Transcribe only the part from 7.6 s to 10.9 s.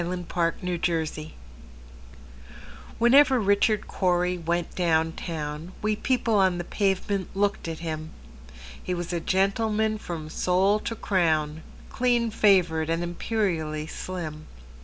at him:He was a gentleman from sole